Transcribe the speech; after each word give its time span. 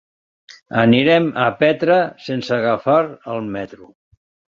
Anirem 0.83 1.27
a 1.41 1.43
Petra 1.59 1.97
sense 2.29 2.55
agafar 2.57 2.97
el 3.35 3.43
metro. 3.59 3.91